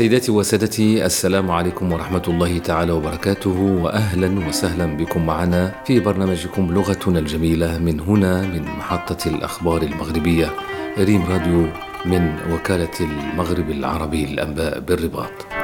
سيداتي 0.00 0.32
وسادتي 0.32 1.04
السلام 1.06 1.50
عليكم 1.50 1.92
ورحمة 1.92 2.22
الله 2.28 2.58
تعالى 2.58 2.92
وبركاته 2.92 3.50
وأهلا 3.60 4.48
وسهلا 4.48 4.96
بكم 4.96 5.26
معنا 5.26 5.74
في 5.84 6.00
برنامجكم 6.00 6.74
لغتنا 6.74 7.18
الجميلة 7.18 7.78
من 7.78 8.00
هنا 8.00 8.42
من 8.42 8.62
محطة 8.62 9.28
الأخبار 9.28 9.82
المغربية 9.82 10.50
ريم 10.98 11.22
راديو 11.22 11.66
من 12.06 12.36
وكالة 12.52 12.96
المغرب 13.00 13.70
العربي 13.70 14.26
للأنباء 14.26 14.80
بالرباط. 14.80 15.59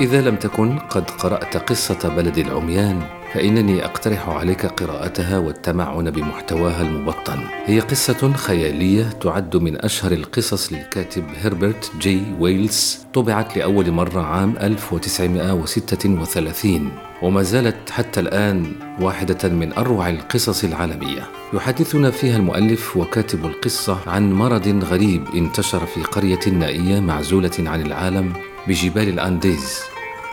إذا 0.00 0.20
لم 0.20 0.36
تكن 0.36 0.78
قد 0.78 1.10
قرأت 1.10 1.56
قصة 1.56 2.08
بلد 2.16 2.38
العميان 2.38 3.02
فإنني 3.34 3.84
أقترح 3.84 4.28
عليك 4.28 4.66
قراءتها 4.66 5.38
والتمعن 5.38 6.10
بمحتواها 6.10 6.82
المبطن. 6.82 7.38
هي 7.64 7.80
قصة 7.80 8.32
خيالية 8.32 9.04
تعد 9.04 9.56
من 9.56 9.84
أشهر 9.84 10.12
القصص 10.12 10.72
للكاتب 10.72 11.24
هربرت 11.42 11.92
جي 12.00 12.22
ويلز، 12.40 12.98
طبعت 13.14 13.56
لأول 13.56 13.90
مرة 13.90 14.20
عام 14.20 14.54
1936 14.60 16.90
وما 17.22 17.42
زالت 17.42 17.90
حتى 17.90 18.20
الآن 18.20 18.72
واحدة 19.00 19.48
من 19.48 19.72
أروع 19.72 20.08
القصص 20.08 20.64
العالمية. 20.64 21.22
يحدثنا 21.52 22.10
فيها 22.10 22.36
المؤلف 22.36 22.96
وكاتب 22.96 23.46
القصة 23.46 23.98
عن 24.06 24.32
مرض 24.32 24.84
غريب 24.84 25.24
انتشر 25.34 25.86
في 25.86 26.02
قرية 26.02 26.48
نائية 26.52 27.00
معزولة 27.00 27.50
عن 27.58 27.86
العالم 27.86 28.32
بجبال 28.68 29.08
الأنديز 29.08 29.80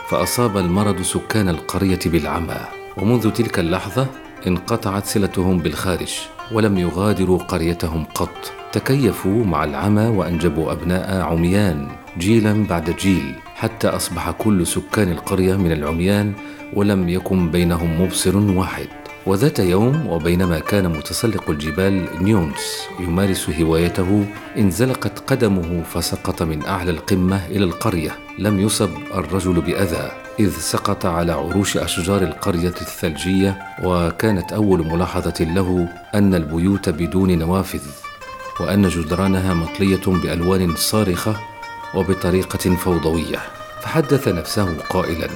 فأصاب 0.10 0.58
المرض 0.58 1.02
سكان 1.02 1.50
القرية 1.50 2.00
بالعمى. 2.06 2.60
ومنذ 2.98 3.32
تلك 3.32 3.60
اللحظة 3.60 4.08
انقطعت 4.48 5.06
صلتهم 5.06 5.60
بالخارج 5.60 6.14
ولم 6.52 6.78
يغادروا 6.78 7.38
قريتهم 7.38 8.04
قط. 8.04 8.52
تكيفوا 8.72 9.46
مع 9.46 9.64
العمى 9.64 10.08
وأنجبوا 10.08 10.72
أبناء 10.72 11.22
عميان 11.22 11.88
جيلا 12.18 12.66
بعد 12.70 12.90
جيل 12.90 13.36
حتى 13.56 13.88
أصبح 13.88 14.32
كل 14.32 14.68
سكان 14.68 15.12
القرية 15.12 15.56
من 15.56 15.72
العميان 15.72 16.34
ولم 16.74 17.10
يكن 17.10 17.52
بينهم 17.52 18.02
مبصر 18.02 18.38
واحد. 18.38 18.88
وذات 19.26 19.60
يوم 19.60 20.08
وبينما 20.08 20.60
كان 20.60 20.90
متسلق 20.90 21.50
الجبال 21.50 22.24
نيونس 22.24 22.88
يمارس 23.00 23.50
هوايته 23.50 24.26
انزلقت 24.58 25.20
قدمه 25.20 25.84
فسقط 25.84 26.44
من 26.44 26.66
أعلى 26.66 26.92
القمة 26.92 27.46
إلى 27.46 27.64
القرية. 27.64 28.12
لم 28.40 28.60
يصب 28.60 28.90
الرجل 29.14 29.62
بأذى 29.62 30.12
إذ 30.40 30.52
سقط 30.52 31.06
على 31.06 31.32
عروش 31.32 31.78
أشجار 31.78 32.22
القرية 32.22 32.68
الثلجية 32.82 33.58
وكانت 33.84 34.54
أول 34.54 34.88
ملاحظة 34.88 35.44
له 35.44 35.88
أن 36.16 36.36
البيوت 36.36 36.90
بدون 36.90 37.40
نوافذ 37.40 37.84
وأن 38.60 38.88
جدرانها 38.88 39.54
مطلية 39.54 40.06
بألوان 40.08 40.76
صارخة 40.76 41.36
وبطريقة 41.96 42.76
فوضوية. 42.76 43.40
فحدث 43.82 44.28
نفسه 44.28 44.78
قائلا 44.90 45.28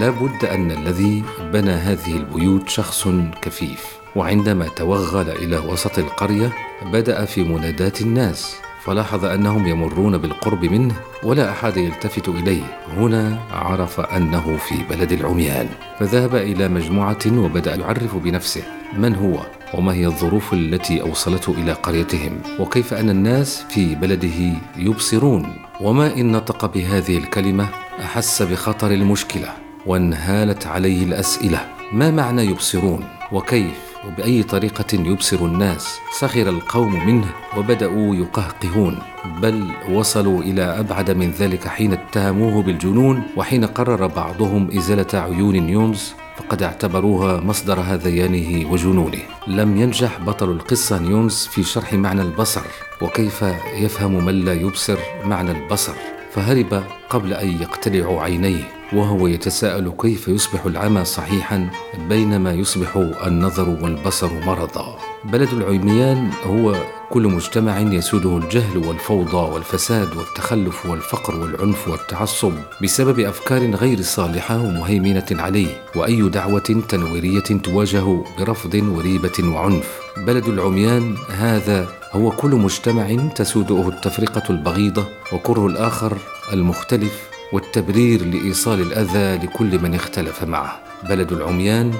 لا 0.00 0.10
بد 0.10 0.44
أن 0.44 0.70
الذي 0.70 1.24
بنى 1.40 1.70
هذه 1.70 2.16
البيوت 2.16 2.68
شخص 2.68 3.08
كفيف. 3.42 3.98
وعندما 4.16 4.68
توغل 4.68 5.30
إلى 5.30 5.58
وسط 5.58 5.98
القرية 5.98 6.52
بدأ 6.92 7.24
في 7.24 7.44
منادات 7.44 8.00
الناس 8.02 8.56
فلاحظ 8.84 9.24
أنهم 9.24 9.66
يمرون 9.66 10.18
بالقرب 10.18 10.64
منه 10.64 10.94
ولا 11.22 11.50
أحد 11.50 11.76
يلتفت 11.76 12.28
إليه. 12.28 12.80
هنا 12.96 13.38
عرف 13.52 14.00
أنه 14.00 14.56
في 14.56 14.74
بلد 14.90 15.12
العميان. 15.12 15.68
فذهب 15.98 16.34
إلى 16.34 16.68
مجموعة 16.68 17.18
وبدأ 17.26 17.74
يعرف 17.74 18.16
بنفسه 18.16 18.62
من 18.98 19.14
هو؟ 19.14 19.46
وما 19.74 19.92
هي 19.92 20.06
الظروف 20.06 20.52
التي 20.52 21.02
أوصلته 21.02 21.54
إلى 21.58 21.72
قريتهم؟ 21.72 22.40
وكيف 22.60 22.94
أن 22.94 23.10
الناس 23.10 23.64
في 23.68 23.94
بلده 23.94 24.58
يبصرون؟ 24.76 25.52
وما 25.80 26.14
إن 26.14 26.32
نطق 26.32 26.66
بهذه 26.66 27.18
الكلمة 27.18 27.68
أحس 28.00 28.42
بخطر 28.42 28.90
المشكلة. 28.90 29.67
وانهالت 29.86 30.66
عليه 30.66 31.04
الأسئلة 31.04 31.60
ما 31.92 32.10
معنى 32.10 32.44
يبصرون؟ 32.44 33.04
وكيف؟ 33.32 33.88
وبأي 34.06 34.42
طريقة 34.42 34.84
يبصر 34.94 35.36
الناس؟ 35.36 35.98
سخر 36.18 36.48
القوم 36.48 37.06
منه 37.06 37.26
وبدأوا 37.56 38.16
يقهقهون. 38.16 38.98
بل 39.42 39.70
وصلوا 39.90 40.42
إلى 40.42 40.62
أبعد 40.62 41.10
من 41.10 41.30
ذلك 41.30 41.68
حين 41.68 41.92
اتهموه 41.92 42.62
بالجنون 42.62 43.22
وحين 43.36 43.64
قرر 43.64 44.06
بعضهم 44.06 44.68
إزالة 44.76 45.20
عيون 45.20 45.56
نيونز 45.56 46.12
فقد 46.36 46.62
اعتبروها 46.62 47.40
مصدر 47.40 47.80
هذيانه 47.80 48.70
وجنونه. 48.70 49.22
لم 49.46 49.76
ينجح 49.76 50.20
بطل 50.20 50.50
القصة 50.50 50.98
نيونز 50.98 51.48
في 51.52 51.62
شرح 51.62 51.94
معنى 51.94 52.22
البصر. 52.22 52.64
وكيف 53.02 53.44
يفهم 53.74 54.24
من 54.24 54.44
لا 54.44 54.52
يبصر 54.52 54.98
معنى 55.24 55.50
البصر؟ 55.50 56.17
فهرب 56.32 56.82
قبل 57.10 57.32
أن 57.32 57.62
يقتلع 57.62 58.22
عينيه 58.22 58.78
وهو 58.92 59.26
يتساءل 59.26 59.92
كيف 60.00 60.28
يصبح 60.28 60.64
العمى 60.64 61.04
صحيحا 61.04 61.70
بينما 62.08 62.52
يصبح 62.52 62.96
النظر 63.26 63.68
والبصر 63.68 64.30
مرضا. 64.46 64.98
بلد 65.24 65.52
العميان 65.52 66.30
هو 66.46 66.76
كل 67.10 67.22
مجتمع 67.22 67.80
يسوده 67.80 68.36
الجهل 68.36 68.78
والفوضى 68.78 69.52
والفساد 69.52 70.16
والتخلف 70.16 70.86
والفقر 70.86 71.40
والعنف 71.40 71.88
والتعصب 71.88 72.52
بسبب 72.82 73.20
أفكار 73.20 73.70
غير 73.70 74.02
صالحة 74.02 74.62
ومهيمنة 74.62 75.26
عليه 75.30 75.84
وأي 75.96 76.28
دعوة 76.28 76.82
تنويرية 76.88 77.40
تواجه 77.40 78.24
برفض 78.38 78.74
وريبة 78.74 79.54
وعنف. 79.54 80.07
بلد 80.28 80.48
العميان 80.48 81.14
هذا 81.30 81.88
هو 82.12 82.30
كل 82.30 82.50
مجتمع 82.50 83.28
تسوده 83.34 83.88
التفرقة 83.88 84.42
البغيضة 84.50 85.04
وكره 85.32 85.66
الآخر 85.66 86.18
المختلف 86.52 87.28
والتبرير 87.52 88.24
لإيصال 88.24 88.80
الأذى 88.80 89.46
لكل 89.46 89.82
من 89.82 89.94
اختلف 89.94 90.44
معه. 90.44 90.80
بلد 91.08 91.32
العميان 91.32 91.94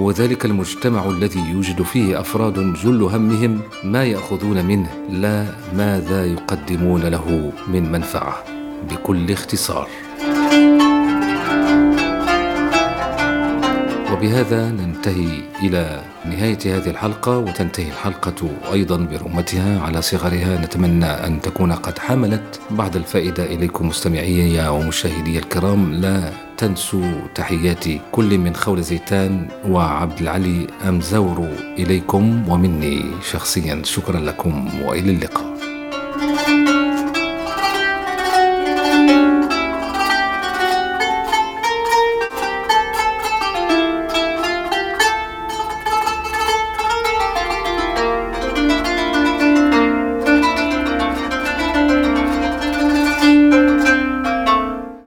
هو 0.00 0.10
ذلك 0.10 0.44
المجتمع 0.44 1.10
الذي 1.10 1.40
يوجد 1.40 1.82
فيه 1.82 2.20
أفراد 2.20 2.72
جل 2.72 3.02
همهم 3.02 3.60
ما 3.84 4.04
يأخذون 4.04 4.64
منه 4.64 4.90
لا 5.10 5.46
ماذا 5.74 6.26
يقدمون 6.26 7.02
له 7.02 7.52
من 7.68 7.92
منفعة؟ 7.92 8.44
بكل 8.90 9.32
اختصار. 9.32 9.88
وبهذا 14.24 14.70
ننتهي 14.70 15.28
إلى 15.62 16.02
نهاية 16.24 16.58
هذه 16.64 16.90
الحلقة 16.90 17.38
وتنتهي 17.38 17.88
الحلقة 17.88 18.50
أيضا 18.72 18.96
برمتها 18.96 19.80
على 19.80 20.02
صغرها. 20.02 20.58
نتمنى 20.58 21.06
أن 21.06 21.40
تكون 21.40 21.72
قد 21.72 21.98
حملت 21.98 22.60
بعض 22.70 22.96
الفائدة 22.96 23.44
إليكم 23.44 23.88
مستمعي 23.88 24.68
ومشاهدي 24.68 25.38
الكرام. 25.38 25.92
لا 25.92 26.32
تنسوا 26.56 27.12
تحياتي 27.34 28.00
كل 28.12 28.38
من 28.38 28.56
خول 28.56 28.82
زيتان 28.82 29.48
وعبد 29.68 30.20
العلي 30.20 30.66
أمزور 30.88 31.48
إليكم 31.78 32.48
ومني 32.48 33.04
شخصيا 33.30 33.82
شكرا 33.84 34.20
لكم 34.20 34.68
وإلى 34.82 35.10
اللقاء. 35.10 35.53